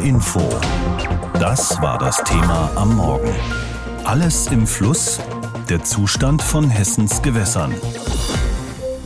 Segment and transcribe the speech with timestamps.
[0.00, 0.40] Info.
[1.34, 3.34] Das war das Thema am Morgen.
[4.04, 5.20] Alles im Fluss,
[5.68, 7.74] der Zustand von Hessens Gewässern.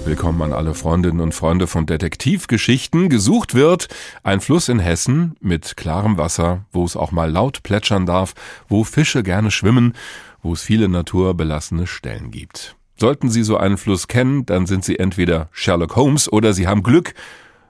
[0.05, 3.09] Willkommen an alle Freundinnen und Freunde von Detektivgeschichten.
[3.09, 3.89] Gesucht wird
[4.23, 8.35] ein Fluss in Hessen mit klarem Wasser, wo es auch mal laut plätschern darf,
[8.69, 9.95] wo Fische gerne schwimmen,
[10.43, 12.77] wo es viele naturbelassene Stellen gibt.
[12.97, 16.83] Sollten Sie so einen Fluss kennen, dann sind Sie entweder Sherlock Holmes oder Sie haben
[16.83, 17.15] Glück,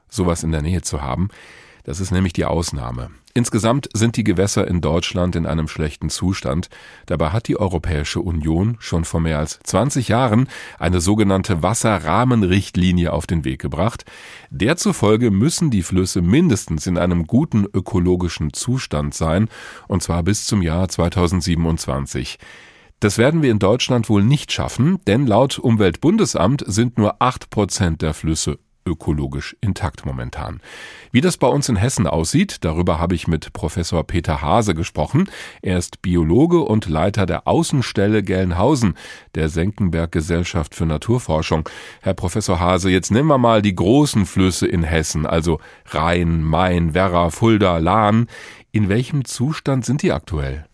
[0.08, 1.28] sowas in der Nähe zu haben.
[1.84, 3.10] Das ist nämlich die Ausnahme.
[3.34, 6.68] Insgesamt sind die Gewässer in Deutschland in einem schlechten Zustand.
[7.06, 10.48] Dabei hat die Europäische Union schon vor mehr als 20 Jahren
[10.78, 14.04] eine sogenannte Wasserrahmenrichtlinie auf den Weg gebracht.
[14.50, 19.48] Derzufolge müssen die Flüsse mindestens in einem guten ökologischen Zustand sein,
[19.88, 22.38] und zwar bis zum Jahr 2027.
[23.00, 28.02] Das werden wir in Deutschland wohl nicht schaffen, denn laut Umweltbundesamt sind nur acht Prozent
[28.02, 30.60] der Flüsse ökologisch intakt momentan.
[31.10, 35.28] Wie das bei uns in Hessen aussieht, darüber habe ich mit Professor Peter Hase gesprochen.
[35.60, 38.94] Er ist Biologe und Leiter der Außenstelle Gelnhausen
[39.34, 41.68] der Senckenberg Gesellschaft für Naturforschung.
[42.00, 46.94] Herr Professor Hase, jetzt nehmen wir mal die großen Flüsse in Hessen, also Rhein, Main,
[46.94, 48.26] Werra, Fulda, Lahn.
[48.72, 50.64] In welchem Zustand sind die aktuell?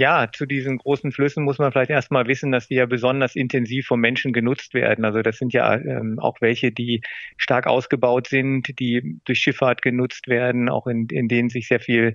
[0.00, 3.86] Ja, zu diesen großen Flüssen muss man vielleicht erstmal wissen, dass die ja besonders intensiv
[3.88, 5.04] vom Menschen genutzt werden.
[5.04, 7.02] Also das sind ja ähm, auch welche, die
[7.36, 12.14] stark ausgebaut sind, die durch Schifffahrt genutzt werden, auch in, in denen sich sehr viel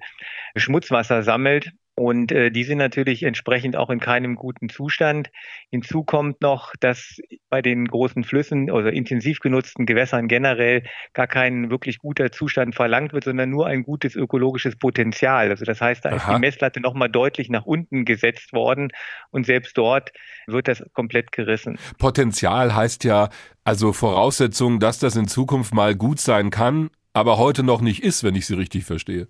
[0.56, 1.74] Schmutzwasser sammelt.
[1.96, 5.30] Und äh, die sind natürlich entsprechend auch in keinem guten Zustand.
[5.70, 10.84] Hinzu kommt noch, dass bei den großen Flüssen oder intensiv genutzten Gewässern generell
[11.14, 15.52] gar kein wirklich guter Zustand verlangt wird, sondern nur ein gutes ökologisches Potenzial.
[15.52, 16.16] Also das heißt, da Aha.
[16.16, 18.90] ist die Messlatte nochmal deutlich nach unten gesetzt worden
[19.30, 20.12] und selbst dort
[20.48, 21.78] wird das komplett gerissen.
[22.00, 23.30] Potenzial heißt ja
[23.64, 28.24] also Voraussetzung, dass das in Zukunft mal gut sein kann, aber heute noch nicht ist,
[28.24, 29.28] wenn ich Sie richtig verstehe.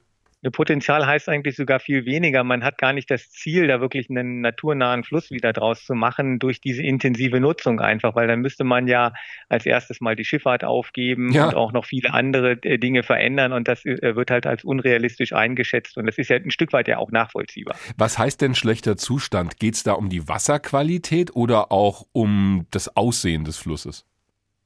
[0.51, 2.43] Potenzial heißt eigentlich sogar viel weniger.
[2.43, 6.39] Man hat gar nicht das Ziel, da wirklich einen naturnahen Fluss wieder draus zu machen
[6.39, 9.13] durch diese intensive Nutzung einfach, weil dann müsste man ja
[9.49, 11.47] als erstes mal die Schifffahrt aufgeben ja.
[11.47, 15.33] und auch noch viele andere äh, Dinge verändern und das äh, wird halt als unrealistisch
[15.33, 17.75] eingeschätzt und das ist ja ein Stück weit ja auch nachvollziehbar.
[17.97, 19.59] Was heißt denn schlechter Zustand?
[19.59, 24.05] Geht es da um die Wasserqualität oder auch um das Aussehen des Flusses?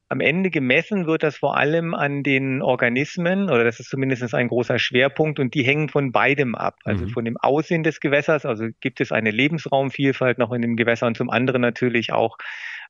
[0.09, 4.47] Am Ende gemessen wird das vor allem an den Organismen, oder das ist zumindest ein
[4.47, 6.77] großer Schwerpunkt, und die hängen von beidem ab.
[6.85, 7.09] Also mhm.
[7.09, 11.17] von dem Aussehen des Gewässers, also gibt es eine Lebensraumvielfalt noch in dem Gewässer und
[11.17, 12.37] zum anderen natürlich auch,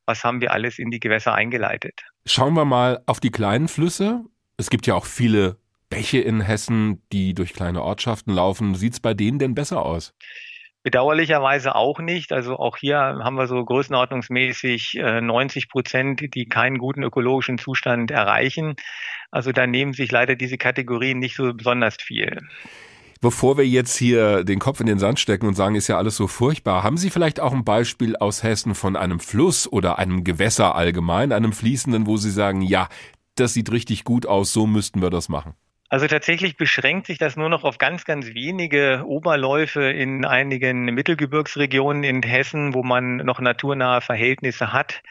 [0.05, 2.03] was haben wir alles in die Gewässer eingeleitet.
[2.25, 4.22] Schauen wir mal auf die kleinen Flüsse.
[4.57, 5.57] Es gibt ja auch viele
[5.89, 8.75] Bäche in Hessen, die durch kleine Ortschaften laufen.
[8.75, 10.13] Sieht es bei denen denn besser aus?
[10.88, 12.31] Bedauerlicherweise auch nicht.
[12.31, 18.09] Also auch hier haben wir so größenordnungsmäßig 90 äh, Prozent, die keinen guten ökologischen Zustand
[18.09, 18.75] erreichen.
[19.30, 22.40] Also da nehmen sich leider diese Kategorien nicht so besonders viel.
[23.20, 26.16] Bevor wir jetzt hier den Kopf in den Sand stecken und sagen, ist ja alles
[26.16, 30.24] so furchtbar, haben Sie vielleicht auch ein Beispiel aus Hessen von einem Fluss oder einem
[30.24, 32.88] Gewässer allgemein, einem fließenden, wo Sie sagen, ja,
[33.36, 35.53] das sieht richtig gut aus, so müssten wir das machen?
[35.90, 42.03] Also tatsächlich beschränkt sich das nur noch auf ganz, ganz wenige Oberläufe in einigen Mittelgebirgsregionen
[42.03, 45.02] in Hessen, wo man noch naturnahe Verhältnisse hat.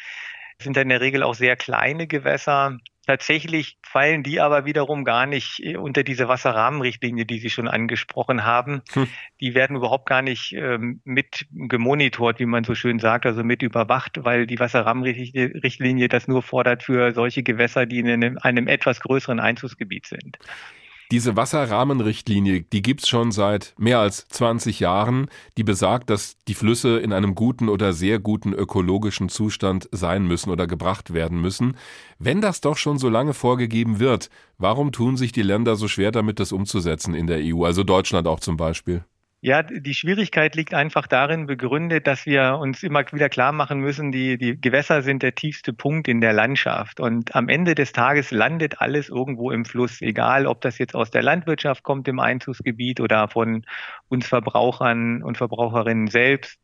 [0.59, 2.78] Das sind in der Regel auch sehr kleine Gewässer.
[3.06, 8.82] Tatsächlich fallen die aber wiederum gar nicht unter diese Wasserrahmenrichtlinie, die Sie schon angesprochen haben.
[8.92, 9.06] Hm.
[9.40, 13.62] Die werden überhaupt gar nicht ähm, mit gemonitort, wie man so schön sagt, also mit
[13.62, 18.98] überwacht, weil die Wasserrahmenrichtlinie das nur fordert für solche Gewässer, die in einem, einem etwas
[18.98, 20.38] größeren Einzugsgebiet sind.
[21.12, 26.98] Diese Wasserrahmenrichtlinie, die gibt's schon seit mehr als 20 Jahren, die besagt, dass die Flüsse
[26.98, 31.76] in einem guten oder sehr guten ökologischen Zustand sein müssen oder gebracht werden müssen.
[32.18, 36.10] Wenn das doch schon so lange vorgegeben wird, warum tun sich die Länder so schwer
[36.10, 39.04] damit, das umzusetzen in der EU, also Deutschland auch zum Beispiel?
[39.46, 44.10] Ja, die Schwierigkeit liegt einfach darin begründet, dass wir uns immer wieder klar machen müssen,
[44.10, 46.98] die, die Gewässer sind der tiefste Punkt in der Landschaft.
[46.98, 51.12] Und am Ende des Tages landet alles irgendwo im Fluss, egal ob das jetzt aus
[51.12, 53.65] der Landwirtschaft kommt im Einzugsgebiet oder von
[54.09, 56.59] uns Verbrauchern und Verbraucherinnen selbst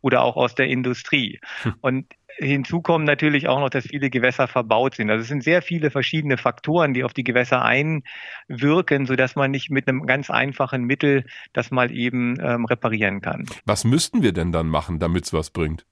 [0.00, 1.40] oder auch aus der Industrie.
[1.64, 1.74] Hm.
[1.80, 2.06] Und
[2.38, 5.10] Hinzu kommen natürlich auch noch, dass viele Gewässer verbaut sind.
[5.10, 9.70] Also es sind sehr viele verschiedene Faktoren, die auf die Gewässer einwirken, sodass man nicht
[9.70, 13.46] mit einem ganz einfachen Mittel das mal eben ähm, reparieren kann.
[13.64, 15.84] Was müssten wir denn dann machen, damit es was bringt?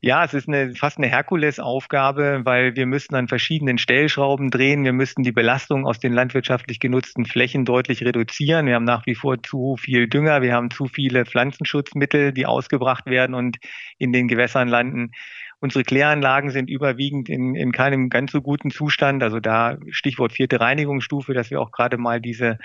[0.00, 4.84] Ja, es ist eine, fast eine Herkulesaufgabe, weil wir müssten an verschiedenen Stellschrauben drehen.
[4.84, 8.66] Wir müssten die Belastung aus den landwirtschaftlich genutzten Flächen deutlich reduzieren.
[8.66, 10.40] Wir haben nach wie vor zu viel Dünger.
[10.40, 13.58] Wir haben zu viele Pflanzenschutzmittel, die ausgebracht werden und
[13.98, 15.10] in den Gewässern landen.
[15.60, 19.22] Unsere Kläranlagen sind überwiegend in, in keinem ganz so guten Zustand.
[19.22, 22.58] Also da Stichwort vierte Reinigungsstufe, dass wir auch gerade mal diese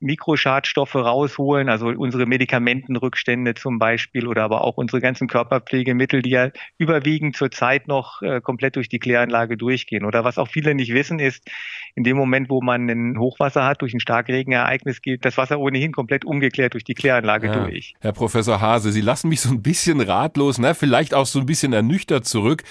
[0.00, 6.50] Mikroschadstoffe rausholen, also unsere Medikamentenrückstände zum Beispiel oder aber auch unsere ganzen Körperpflegemittel, die ja
[6.78, 10.04] überwiegend zurzeit noch äh, komplett durch die Kläranlage durchgehen.
[10.04, 11.48] Oder was auch viele nicht wissen, ist,
[11.94, 15.92] in dem Moment, wo man ein Hochwasser hat, durch ein Starkregenereignis geht das Wasser ohnehin
[15.92, 17.64] komplett ungeklärt durch die Kläranlage ja.
[17.64, 17.94] durch.
[18.00, 20.74] Herr Professor Hase, Sie lassen mich so ein bisschen ratlos, ne?
[20.74, 22.62] vielleicht auch so ein bisschen ernüchtert zurück.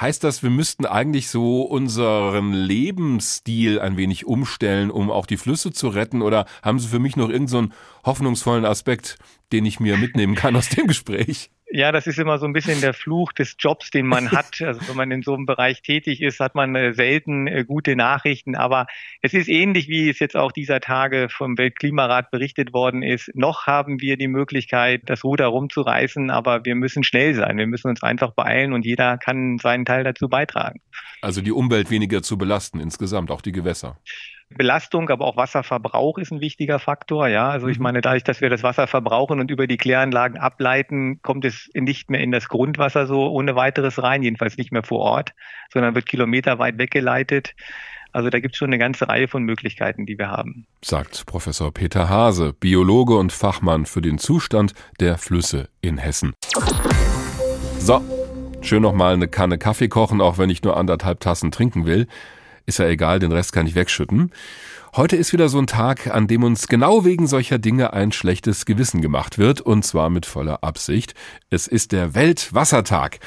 [0.00, 5.72] Heißt das, wir müssten eigentlich so unseren Lebensstil ein wenig umstellen, um auch die Flüsse
[5.72, 6.22] zu retten?
[6.22, 9.18] Oder haben Sie für mich noch irgendeinen so hoffnungsvollen Aspekt,
[9.52, 11.50] den ich mir mitnehmen kann aus dem Gespräch?
[11.74, 14.60] Ja, das ist immer so ein bisschen der Fluch des Jobs, den man hat.
[14.60, 17.96] Also wenn man in so einem Bereich tätig ist, hat man äh, selten äh, gute
[17.96, 18.56] Nachrichten.
[18.56, 18.86] Aber
[19.22, 23.30] es ist ähnlich, wie es jetzt auch dieser Tage vom Weltklimarat berichtet worden ist.
[23.34, 27.56] Noch haben wir die Möglichkeit, das Ruder rumzureißen, aber wir müssen schnell sein.
[27.56, 30.82] Wir müssen uns einfach beeilen und jeder kann seinen Teil dazu beitragen.
[31.22, 33.96] Also die Umwelt weniger zu belasten insgesamt, auch die Gewässer.
[34.56, 37.28] Belastung, aber auch Wasserverbrauch ist ein wichtiger Faktor.
[37.28, 37.84] Ja, also ich mhm.
[37.84, 42.10] meine, dadurch, dass wir das Wasser verbrauchen und über die Kläranlagen ableiten, kommt es nicht
[42.10, 45.34] mehr in das Grundwasser so ohne weiteres rein, jedenfalls nicht mehr vor Ort,
[45.72, 47.54] sondern wird kilometerweit weggeleitet.
[48.12, 50.66] Also da gibt es schon eine ganze Reihe von Möglichkeiten, die wir haben.
[50.82, 56.34] Sagt Professor Peter Hase, Biologe und Fachmann für den Zustand der Flüsse in Hessen.
[57.78, 58.02] So,
[58.60, 62.06] schön nochmal eine Kanne Kaffee kochen, auch wenn ich nur anderthalb Tassen trinken will.
[62.66, 64.30] Ist ja egal, den Rest kann ich wegschütten.
[64.94, 68.66] Heute ist wieder so ein Tag, an dem uns genau wegen solcher Dinge ein schlechtes
[68.66, 71.14] Gewissen gemacht wird, und zwar mit voller Absicht.
[71.48, 73.18] Es ist der Weltwassertag.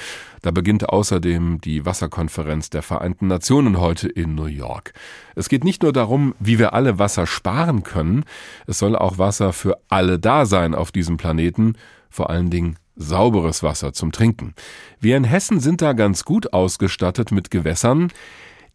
[0.44, 4.94] Da beginnt außerdem die Wasserkonferenz der Vereinten Nationen heute in New York.
[5.34, 8.26] Es geht nicht nur darum, wie wir alle Wasser sparen können,
[8.68, 11.74] es soll auch Wasser für alle da sein auf diesem Planeten,
[12.12, 14.54] vor allen Dingen sauberes Wasser zum Trinken.
[15.00, 18.12] Wir in Hessen sind da ganz gut ausgestattet mit Gewässern,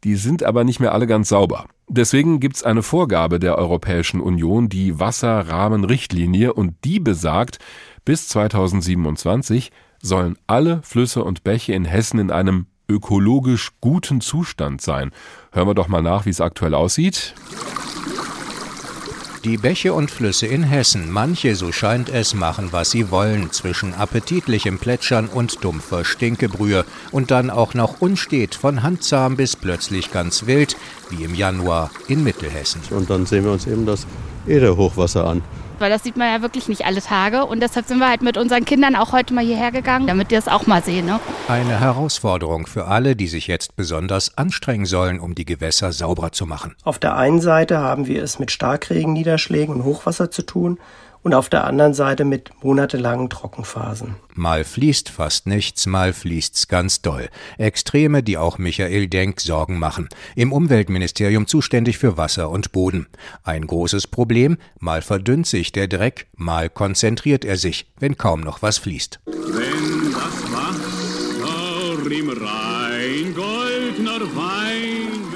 [0.05, 1.67] die sind aber nicht mehr alle ganz sauber.
[1.89, 7.59] Deswegen gibt's eine Vorgabe der Europäischen Union, die Wasserrahmenrichtlinie, und die besagt,
[8.05, 9.71] bis 2027
[10.03, 15.13] sollen alle Flüsse und Bäche in Hessen in einem ökologisch guten Zustand sein.
[15.53, 17.35] Hören wir doch mal nach, wie es aktuell aussieht.
[19.45, 23.95] Die Bäche und Flüsse in Hessen, manche, so scheint es, machen, was sie wollen, zwischen
[23.95, 26.85] appetitlichem Plätschern und dumpfer Stinkebrühe.
[27.11, 30.77] Und dann auch noch unstet, von handzahm bis plötzlich ganz wild,
[31.09, 32.83] wie im Januar in Mittelhessen.
[32.91, 34.07] Und dann sehen wir uns eben das
[34.47, 35.43] Ede-Hochwasser an
[35.81, 37.47] weil das sieht man ja wirklich nicht alle Tage.
[37.47, 40.35] Und deshalb sind wir halt mit unseren Kindern auch heute mal hierher gegangen, damit die
[40.35, 41.07] das auch mal sehen.
[41.07, 41.21] Ne?
[41.49, 46.47] Eine Herausforderung für alle, die sich jetzt besonders anstrengen sollen, um die Gewässer sauberer zu
[46.47, 46.77] machen.
[46.85, 50.79] Auf der einen Seite haben wir es mit Starkregenniederschlägen und Hochwasser zu tun
[51.23, 54.17] und auf der anderen Seite mit monatelangen Trockenphasen.
[54.35, 57.29] Mal fließt fast nichts, mal fließt's ganz doll.
[57.59, 60.09] Extreme, die auch Michael Denk Sorgen machen.
[60.35, 63.07] Im Umweltministerium zuständig für Wasser und Boden.
[63.43, 68.63] Ein großes Problem, mal verdünnt sich der Dreck, mal konzentriert er sich, wenn kaum noch
[68.63, 69.21] was fließt.
[69.27, 70.00] Wenn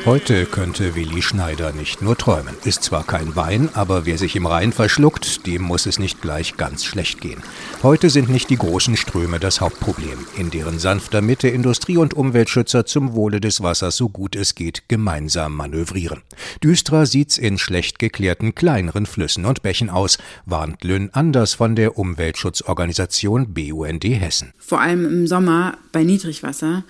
[0.06, 2.55] Heute könnte Willi Schneider nicht nur träumen.
[2.67, 6.59] Ist zwar kein Wein, aber wer sich im Rhein verschluckt, dem muss es nicht gleich
[6.59, 7.43] ganz schlecht gehen.
[7.83, 12.85] Heute sind nicht die großen Ströme das Hauptproblem, in deren sanfter Mitte Industrie- und Umweltschützer
[12.85, 16.21] zum Wohle des Wassers so gut es geht gemeinsam manövrieren.
[16.62, 21.97] Düsterer sieht's in schlecht geklärten kleineren Flüssen und Bächen aus, warnt Lynn Anders von der
[21.97, 24.52] Umweltschutzorganisation BUND Hessen.
[24.59, 26.85] Vor allem im Sommer bei Niedrigwasser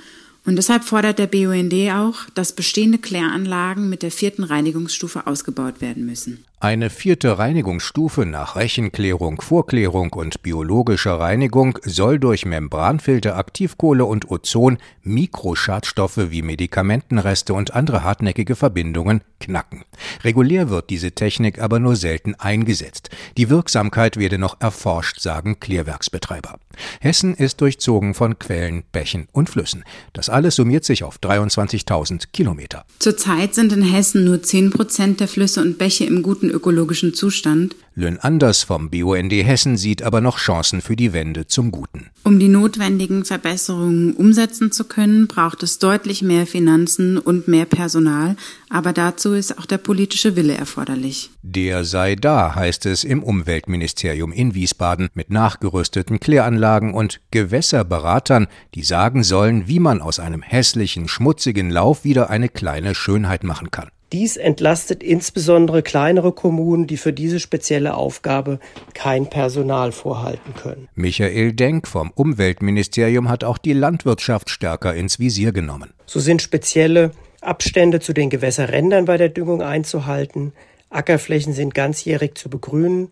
[0.47, 6.05] und deshalb fordert der BUND auch, dass bestehende Kläranlagen mit der vierten Reinigungsstufe ausgebaut werden
[6.05, 6.45] müssen.
[6.65, 14.79] Eine vierte Reinigungsstufe nach Rechenklärung, Vorklärung und biologischer Reinigung soll durch Membranfilter, Aktivkohle und Ozon
[15.03, 19.85] Mikroschadstoffe wie Medikamentenreste und andere hartnäckige Verbindungen knacken.
[20.23, 23.11] Regulär wird diese Technik aber nur selten eingesetzt.
[23.37, 26.59] Die Wirksamkeit werde noch erforscht, sagen Klärwerksbetreiber.
[27.01, 29.85] Hessen ist durchzogen von Quellen, Bächen und Flüssen.
[30.15, 32.87] Das alles summiert sich auf 23.000 Kilometer.
[33.01, 37.77] Zurzeit sind in Hessen nur 10 Prozent der Flüsse und Bäche im guten ökologischen Zustand.
[37.97, 42.11] Lönn Anders vom BUND Hessen sieht aber noch Chancen für die Wende zum Guten.
[42.25, 48.37] Um die notwendigen Verbesserungen umsetzen zu können, braucht es deutlich mehr Finanzen und mehr Personal,
[48.69, 51.31] aber dazu ist auch der politische Wille erforderlich.
[51.43, 58.83] Der sei da, heißt es im Umweltministerium in Wiesbaden mit nachgerüsteten Kläranlagen und Gewässerberatern, die
[58.83, 63.91] sagen sollen, wie man aus einem hässlichen, schmutzigen Lauf wieder eine kleine Schönheit machen kann.
[64.15, 68.61] Dies entlastet insbesondere kleinere Kommunen, die für diese spezielle Aufgabe
[68.95, 70.89] kein Personal vorhalten können.
[70.95, 75.93] Michael Denk vom Umweltministerium hat auch die Landwirtschaft stärker ins Visier genommen.
[76.07, 80.53] So sind spezielle Abstände zu den Gewässerrändern bei der Düngung einzuhalten,
[80.91, 83.11] Ackerflächen sind ganzjährig zu begrünen,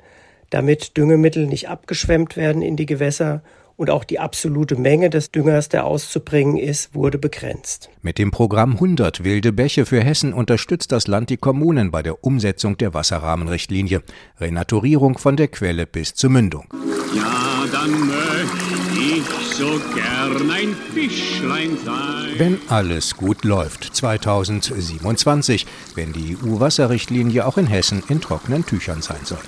[0.50, 3.42] damit Düngemittel nicht abgeschwemmt werden in die Gewässer
[3.76, 7.90] und auch die absolute Menge des Düngers, der auszubringen ist, wurde begrenzt.
[8.02, 12.24] Mit dem Programm 100 wilde Bäche für Hessen unterstützt das Land die Kommunen bei der
[12.24, 14.02] Umsetzung der Wasserrahmenrichtlinie.
[14.40, 16.66] Renaturierung von der Quelle bis zur Mündung.
[17.14, 19.24] Ja, dann möchte ich
[19.56, 22.30] so gern ein Fischlein sein.
[22.38, 29.24] Wenn alles gut läuft, 2027, wenn die EU-Wasserrichtlinie auch in Hessen in trockenen Tüchern sein
[29.24, 29.38] soll.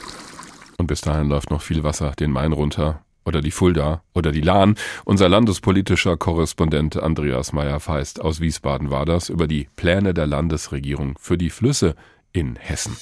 [0.77, 4.41] Und bis dahin läuft noch viel Wasser den Main runter oder die Fulda oder die
[4.41, 4.77] Lahn.
[5.05, 11.39] Unser landespolitischer Korrespondent Andreas Meyer-Feist aus Wiesbaden war das über die Pläne der Landesregierung für
[11.39, 11.95] die Flüsse
[12.33, 12.97] in Hessen.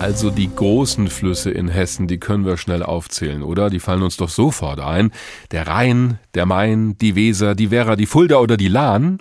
[0.00, 3.68] Also die großen Flüsse in Hessen, die können wir schnell aufzählen, oder?
[3.68, 5.10] Die fallen uns doch sofort ein.
[5.50, 9.18] Der Rhein, der Main, die Weser, die Werra, die Fulda oder die Lahn.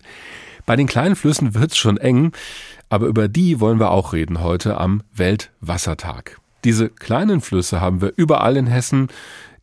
[0.66, 2.32] Bei den kleinen Flüssen wird's schon eng,
[2.90, 6.40] aber über die wollen wir auch reden heute am Weltwassertag.
[6.64, 9.08] Diese kleinen Flüsse haben wir überall in Hessen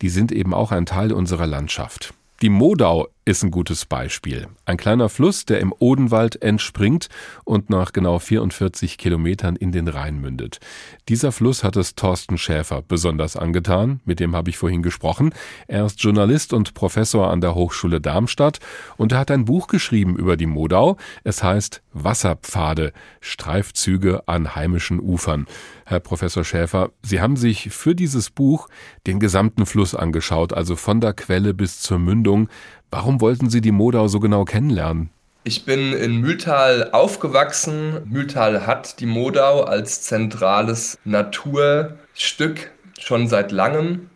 [0.03, 2.15] die sind eben auch ein Teil unserer Landschaft.
[2.43, 4.49] Die Modau ist ein gutes Beispiel.
[4.67, 7.09] Ein kleiner Fluss, der im Odenwald entspringt
[7.45, 10.61] und nach genau 44 Kilometern in den Rhein mündet.
[11.09, 15.33] Dieser Fluss hat es Thorsten Schäfer besonders angetan, mit dem habe ich vorhin gesprochen.
[15.69, 18.59] Er ist Journalist und Professor an der Hochschule Darmstadt
[18.99, 20.99] und er hat ein Buch geschrieben über die Modau.
[21.23, 25.47] Es heißt Wasserpfade, Streifzüge an heimischen Ufern.
[25.87, 28.69] Herr Professor Schäfer, Sie haben sich für dieses Buch
[29.07, 32.49] den gesamten Fluss angeschaut, also von der Quelle bis zur Mündung.
[32.95, 35.11] Warum wollten Sie die Modau so genau kennenlernen?
[35.43, 37.95] Ich bin in Mühltal aufgewachsen.
[38.09, 42.71] Mühltal hat die Modau als zentrales Naturstück
[43.01, 44.11] schon seit langem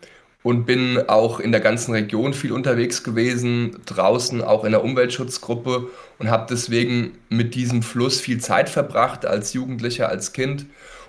[0.45, 5.89] und bin auch in der ganzen Region viel unterwegs gewesen, draußen auch in der Umweltschutzgruppe
[6.21, 10.67] und habe deswegen mit diesem Fluss viel Zeit verbracht als Jugendlicher, als Kind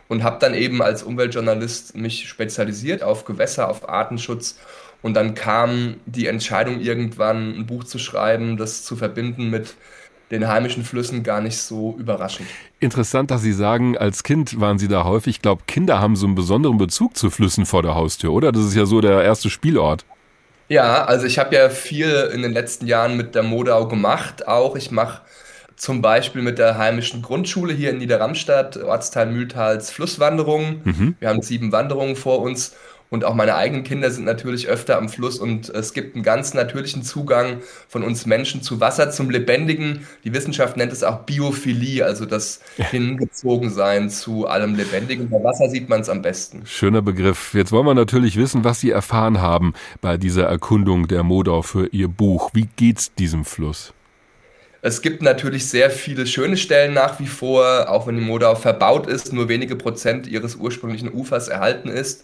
[0.08, 4.58] und habe dann eben als Umweltjournalist mich spezialisiert auf Gewässer, auf Artenschutz
[5.02, 9.76] und dann kam die Entscheidung irgendwann ein Buch zu schreiben, das zu verbinden mit
[10.32, 12.48] den heimischen Flüssen gar nicht so überraschend.
[12.80, 15.38] Interessant, dass Sie sagen, als Kind waren Sie da häufig.
[15.38, 18.52] Ich glaube, Kinder haben so einen besonderen Bezug zu Flüssen vor der Haustür, oder?
[18.52, 20.06] Das ist ja so der erste Spielort.
[20.68, 24.48] Ja, also ich habe ja viel in den letzten Jahren mit der Modau gemacht.
[24.48, 25.22] Auch ich mache
[25.76, 30.82] zum Beispiel mit der heimischen Grundschule hier in Niederramstadt, Ortsteil Mühltals Flusswanderungen.
[30.84, 31.16] Mhm.
[31.20, 32.76] Wir haben sieben Wanderungen vor uns
[33.10, 36.54] und auch meine eigenen Kinder sind natürlich öfter am Fluss und es gibt einen ganz
[36.54, 40.08] natürlichen Zugang von uns Menschen zu Wasser, zum Lebendigen.
[40.24, 45.30] Die Wissenschaft nennt es auch Biophilie, also das Hingezogensein zu allem Lebendigen.
[45.30, 46.62] Bei Wasser sieht man es am besten.
[46.66, 47.54] Schöner Begriff.
[47.56, 51.88] Jetzt wollen wir natürlich wissen, was Sie erfahren haben bei dieser Erkundung der Modau für
[51.88, 52.52] Ihr Buch.
[52.54, 53.94] Wie geht's diesem Fluss?
[54.82, 59.08] Es gibt natürlich sehr viele schöne Stellen nach wie vor, auch wenn die Modau verbaut
[59.08, 62.24] ist, nur wenige Prozent ihres ursprünglichen Ufers erhalten ist.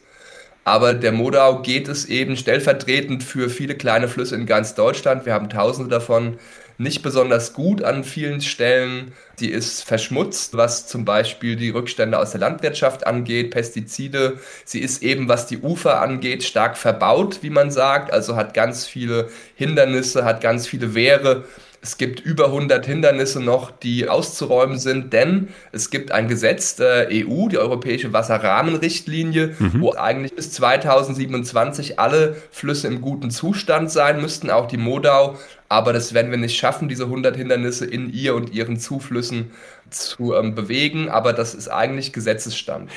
[0.65, 5.25] Aber der Modau geht es eben stellvertretend für viele kleine Flüsse in ganz Deutschland.
[5.25, 6.39] Wir haben tausende davon
[6.79, 9.13] nicht besonders gut an vielen Stellen.
[9.39, 14.39] Die ist verschmutzt, was zum Beispiel die Rückstände aus der Landwirtschaft angeht, Pestizide.
[14.65, 18.11] Sie ist eben, was die Ufer angeht, stark verbaut, wie man sagt.
[18.11, 21.45] Also hat ganz viele Hindernisse, hat ganz viele Wehre
[21.85, 27.09] es gibt über 100 Hindernisse noch, die auszuräumen sind, denn es gibt ein Gesetz der
[27.11, 29.81] EU, die Europäische Wasserrahmenrichtlinie, mhm.
[29.81, 35.37] wo eigentlich bis 2027 alle Flüsse im guten Zustand sein müssten, auch die Modau.
[35.69, 39.51] Aber das werden wir nicht schaffen, diese 100 Hindernisse in ihr und ihren Zuflüssen
[39.91, 41.09] zu ähm, bewegen.
[41.09, 42.89] Aber das ist eigentlich Gesetzesstand.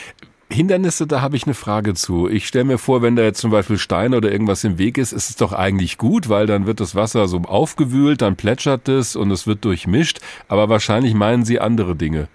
[0.58, 2.28] Hindernisse, da habe ich eine Frage zu.
[2.28, 5.12] Ich stelle mir vor, wenn da jetzt zum Beispiel Steine oder irgendwas im Weg ist,
[5.12, 9.14] ist es doch eigentlich gut, weil dann wird das Wasser so aufgewühlt, dann plätschert es
[9.14, 10.18] und es wird durchmischt.
[10.48, 12.26] Aber wahrscheinlich meinen Sie andere Dinge.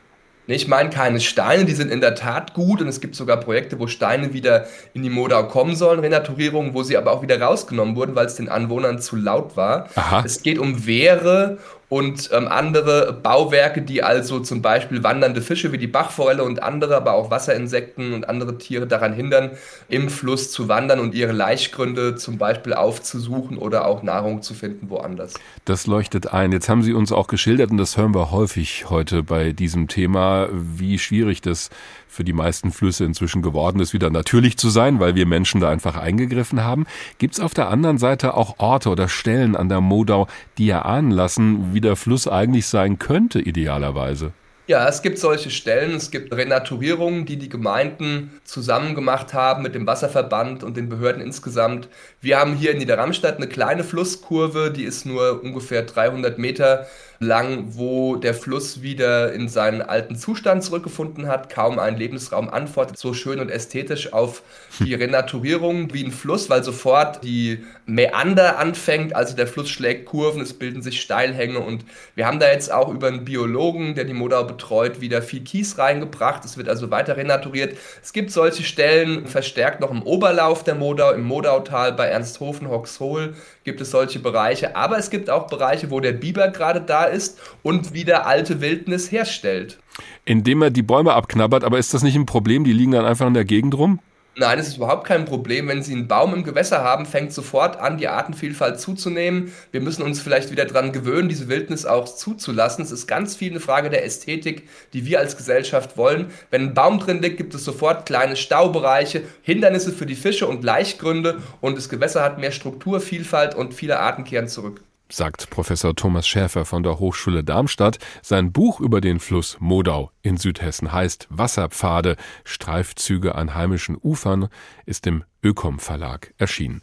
[0.47, 3.79] Ich meine keine Steine, die sind in der Tat gut und es gibt sogar Projekte,
[3.79, 7.95] wo Steine wieder in die Modau kommen sollen, Renaturierungen, wo sie aber auch wieder rausgenommen
[7.97, 9.89] wurden, weil es den Anwohnern zu laut war.
[9.95, 10.21] Aha.
[10.25, 11.59] Es geht um Wehre
[11.93, 16.95] und ähm, andere Bauwerke, die also zum Beispiel wandernde Fische wie die Bachforelle und andere,
[16.95, 19.51] aber auch Wasserinsekten und andere Tiere daran hindern,
[19.89, 24.89] im Fluss zu wandern und ihre Laichgründe zum Beispiel aufzusuchen oder auch Nahrung zu finden
[24.89, 25.35] woanders.
[25.65, 26.51] Das leuchtet ein.
[26.51, 30.49] Jetzt haben Sie uns auch geschildert, und das hören wir häufig heute bei diesem Thema,
[30.51, 31.69] wie schwierig das
[32.13, 35.69] für die meisten Flüsse inzwischen geworden ist, wieder natürlich zu sein, weil wir Menschen da
[35.69, 36.85] einfach eingegriffen haben.
[37.17, 40.27] Gibt es auf der anderen Seite auch Orte oder Stellen an der Modau,
[40.59, 44.31] die erahnen lassen, wie der Fluss eigentlich sein könnte, idealerweise?
[44.65, 45.95] Ja, es gibt solche Stellen.
[45.95, 51.21] Es gibt Renaturierungen, die die Gemeinden zusammen gemacht haben mit dem Wasserverband und den Behörden
[51.21, 51.89] insgesamt.
[52.21, 56.87] Wir haben hier in Niederramstadt eine kleine Flusskurve, die ist nur ungefähr 300 Meter
[57.23, 62.97] lang, wo der Fluss wieder in seinen alten Zustand zurückgefunden hat, kaum ein Lebensraum antwortet
[62.97, 64.43] so schön und ästhetisch auf
[64.79, 70.41] die Renaturierung wie ein Fluss, weil sofort die Mäander anfängt, also der Fluss schlägt Kurven,
[70.41, 74.13] es bilden sich Steilhänge und wir haben da jetzt auch über einen Biologen, der die
[74.13, 76.45] Modau betreut, wieder viel Kies reingebracht.
[76.45, 77.77] Es wird also weiter renaturiert.
[78.01, 83.35] Es gibt solche Stellen verstärkt noch im Oberlauf der Modau, im Modautal bei Ernsthofen, Hoxhol
[83.63, 87.39] gibt es solche Bereiche, aber es gibt auch Bereiche, wo der Biber gerade da ist
[87.61, 89.79] und wieder alte Wildnis herstellt.
[90.25, 92.63] Indem er die Bäume abknabbert, aber ist das nicht ein Problem?
[92.63, 93.99] Die liegen dann einfach in der Gegend rum?
[94.35, 95.67] Nein, es ist überhaupt kein Problem.
[95.67, 99.53] Wenn Sie einen Baum im Gewässer haben, fängt sofort an, die Artenvielfalt zuzunehmen.
[99.71, 102.83] Wir müssen uns vielleicht wieder daran gewöhnen, diese Wildnis auch zuzulassen.
[102.83, 106.31] Es ist ganz viel eine Frage der Ästhetik, die wir als Gesellschaft wollen.
[106.49, 110.63] Wenn ein Baum drin liegt, gibt es sofort kleine Staubereiche, Hindernisse für die Fische und
[110.63, 115.95] Laichgründe und das Gewässer hat mehr Struktur, Vielfalt und viele Arten kehren zurück sagt Professor
[115.95, 117.99] Thomas Schäfer von der Hochschule Darmstadt.
[118.21, 124.47] Sein Buch über den Fluss Modau in Südhessen heißt Wasserpfade, Streifzüge an heimischen Ufern,
[124.85, 126.81] ist im Ökom Verlag erschienen.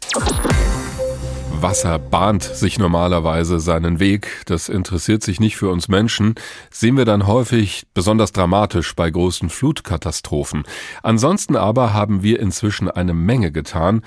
[1.53, 6.35] Wasser bahnt sich normalerweise seinen Weg, das interessiert sich nicht für uns Menschen,
[6.71, 10.63] sehen wir dann häufig besonders dramatisch bei großen Flutkatastrophen.
[11.03, 14.01] Ansonsten aber haben wir inzwischen eine Menge getan,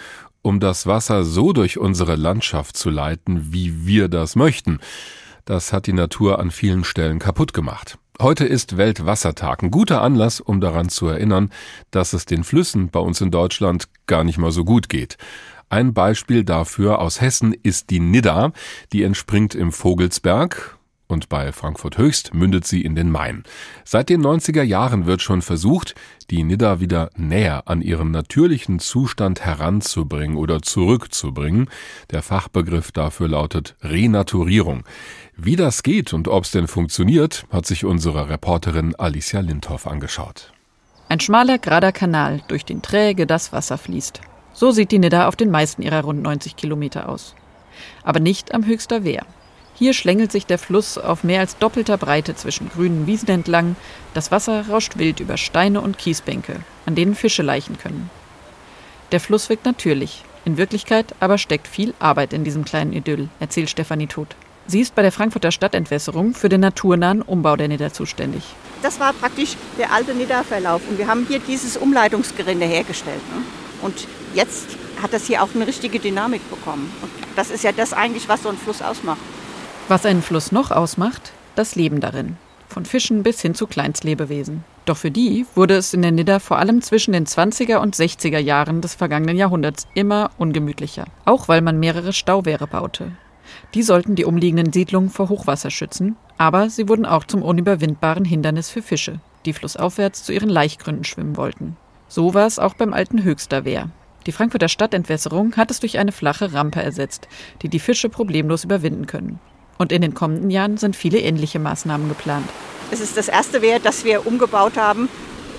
[0.45, 4.79] um das Wasser so durch unsere Landschaft zu leiten, wie wir das möchten.
[5.47, 7.99] Das hat die Natur an vielen Stellen kaputt gemacht.
[8.21, 11.51] Heute ist Weltwassertag, ein guter Anlass, um daran zu erinnern,
[11.91, 15.17] dass es den Flüssen bei uns in Deutschland gar nicht mal so gut geht.
[15.71, 18.53] Ein Beispiel dafür aus Hessen ist die Nidda,
[18.93, 20.79] die entspringt im Vogelsberg,
[21.15, 23.45] und bei Frankfurt Höchst mündet sie in den Main.
[23.85, 25.95] Seit den 90er Jahren wird schon versucht,
[26.29, 31.71] die Nidda wieder näher an ihren natürlichen Zustand heranzubringen oder zurückzubringen.
[32.11, 34.85] Der Fachbegriff dafür lautet Renaturierung.
[35.37, 40.53] Wie das geht und ob es denn funktioniert, hat sich unsere Reporterin Alicia Lindhoff angeschaut.
[41.09, 44.21] Ein schmaler, gerader Kanal, durch den träge das Wasser fließt.
[44.53, 47.35] So sieht die Nidda auf den meisten ihrer rund 90 Kilometer aus.
[48.03, 49.25] Aber nicht am Höchster Wehr.
[49.77, 53.75] Hier schlängelt sich der Fluss auf mehr als doppelter Breite zwischen grünen Wiesen entlang.
[54.15, 58.09] Das Wasser rauscht wild über Steine und Kiesbänke, an denen Fische laichen können.
[59.11, 60.23] Der Fluss wirkt natürlich.
[60.45, 64.37] In Wirklichkeit aber steckt viel Arbeit in diesem kleinen Idyll, erzählt Stefanie Todt.
[64.67, 68.45] Sie ist bei der Frankfurter Stadtentwässerung für den naturnahen Umbau der Nidda zuständig.
[68.83, 73.21] Das war praktisch der alte Nidda-Verlauf und wir haben hier dieses Umleitungsgerinde hergestellt.
[73.35, 73.43] Ne?
[73.83, 74.67] Und jetzt
[75.03, 76.91] hat das hier auch eine richtige Dynamik bekommen.
[77.03, 79.21] Und das ist ja das eigentlich, was so ein Fluss ausmacht.
[79.87, 82.39] Was einen Fluss noch ausmacht, das Leben darin.
[82.69, 84.65] Von Fischen bis hin zu Kleinstlebewesen.
[84.87, 88.39] Doch für die wurde es in der Nidda vor allem zwischen den 20er und 60er
[88.39, 91.05] Jahren des vergangenen Jahrhunderts immer ungemütlicher.
[91.27, 93.13] Auch weil man mehrere Stauwehre baute.
[93.75, 98.71] Die sollten die umliegenden Siedlungen vor Hochwasser schützen, aber sie wurden auch zum unüberwindbaren Hindernis
[98.71, 101.77] für Fische, die flussaufwärts zu ihren Laichgründen schwimmen wollten.
[102.09, 103.91] So war es auch beim alten Höchster Wehr.
[104.27, 107.29] Die Frankfurter Stadtentwässerung hat es durch eine flache Rampe ersetzt,
[107.61, 109.39] die die Fische problemlos überwinden können.
[109.79, 112.49] Und in den kommenden Jahren sind viele ähnliche Maßnahmen geplant.
[112.91, 115.09] Es ist das erste Wehr, das wir umgebaut haben.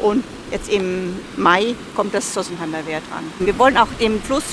[0.01, 3.23] Und jetzt im Mai kommt das Sossenheimer Wehr dran.
[3.39, 4.43] Wir wollen auch dem Fluss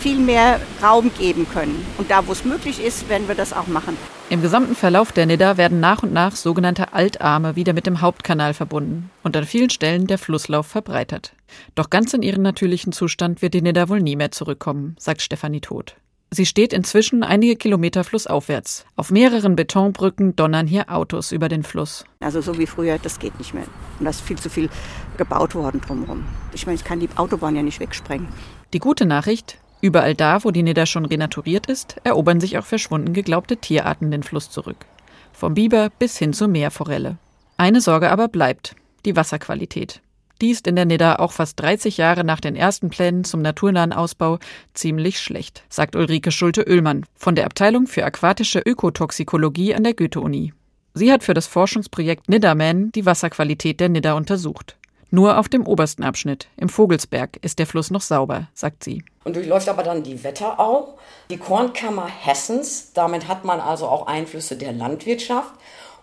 [0.00, 1.84] viel mehr Raum geben können.
[1.98, 3.96] Und da, wo es möglich ist, werden wir das auch machen.
[4.30, 8.52] Im gesamten Verlauf der Nidda werden nach und nach sogenannte Altarme wieder mit dem Hauptkanal
[8.52, 11.32] verbunden und an vielen Stellen der Flusslauf verbreitert.
[11.74, 15.62] Doch ganz in ihren natürlichen Zustand wird die Nidda wohl nie mehr zurückkommen, sagt Stefanie
[15.62, 15.96] Todt.
[16.30, 18.84] Sie steht inzwischen einige Kilometer flussaufwärts.
[18.96, 22.04] Auf mehreren Betonbrücken donnern hier Autos über den Fluss.
[22.20, 23.64] Also so wie früher, das geht nicht mehr.
[23.98, 24.68] Und da ist viel zu viel
[25.16, 26.24] gebaut worden drumherum.
[26.52, 28.28] Ich meine, ich kann die Autobahn ja nicht wegsprengen.
[28.74, 33.14] Die gute Nachricht, überall da, wo die Nidda schon renaturiert ist, erobern sich auch verschwunden
[33.14, 34.84] geglaubte Tierarten den Fluss zurück.
[35.32, 37.16] Vom Biber bis hin zur Meerforelle.
[37.56, 40.02] Eine Sorge aber bleibt, die Wasserqualität.
[40.40, 43.92] Die ist in der Nidda auch fast 30 Jahre nach den ersten Plänen zum naturnahen
[43.92, 44.38] Ausbau
[44.72, 50.52] ziemlich schlecht, sagt Ulrike Schulte-Oehlmann von der Abteilung für aquatische Ökotoxikologie an der Goethe-Uni.
[50.94, 54.76] Sie hat für das Forschungsprojekt Niddaman die Wasserqualität der Nidda untersucht.
[55.10, 59.02] Nur auf dem obersten Abschnitt, im Vogelsberg, ist der Fluss noch sauber, sagt sie.
[59.24, 60.98] Und durchläuft aber dann die Wetterau,
[61.30, 62.92] die Kornkammer Hessens.
[62.92, 65.54] Damit hat man also auch Einflüsse der Landwirtschaft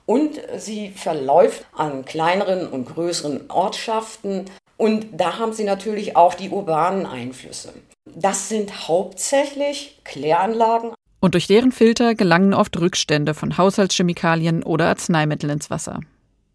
[0.06, 4.46] und sie verläuft an kleineren und größeren Ortschaften
[4.78, 7.74] und da haben sie natürlich auch die urbanen Einflüsse.
[8.06, 10.92] Das sind hauptsächlich Kläranlagen.
[11.20, 16.02] Und durch deren Filter gelangen oft Rückstände von Haushaltschemikalien oder Arzneimitteln ins Wasser.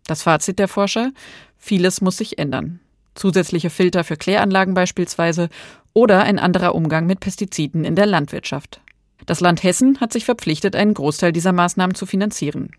[0.06, 1.10] Das Fazit der Forscher?
[1.58, 2.80] Vieles muss sich ändern.
[3.14, 5.48] Zusätzliche Filter für Kläranlagen beispielsweise
[5.92, 8.80] oder ein anderer Umgang mit Pestiziden in der Landwirtschaft.
[9.26, 12.70] Das Land Hessen hat sich verpflichtet, einen Großteil dieser Maßnahmen zu finanzieren.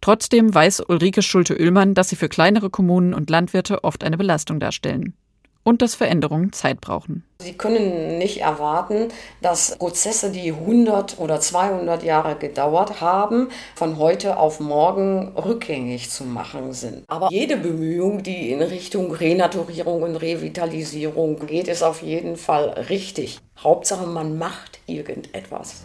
[0.00, 5.14] Trotzdem weiß Ulrike Schulte-Ullmann, dass sie für kleinere Kommunen und Landwirte oft eine Belastung darstellen
[5.62, 7.24] und dass Veränderungen Zeit brauchen.
[7.40, 9.08] Sie können nicht erwarten,
[9.42, 16.24] dass Prozesse, die 100 oder 200 Jahre gedauert haben, von heute auf morgen rückgängig zu
[16.24, 17.04] machen sind.
[17.08, 23.38] Aber jede Bemühung, die in Richtung Renaturierung und Revitalisierung geht, ist auf jeden Fall richtig.
[23.58, 25.84] Hauptsache, man macht irgendetwas.